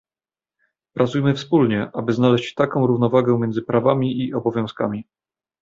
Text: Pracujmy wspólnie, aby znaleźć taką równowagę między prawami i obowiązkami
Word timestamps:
Pracujmy 0.93 1.33
wspólnie, 1.33 1.89
aby 1.93 2.13
znaleźć 2.13 2.53
taką 2.53 2.87
równowagę 2.87 3.37
między 3.39 3.61
prawami 3.61 4.19
i 4.23 4.33
obowiązkami 4.33 5.05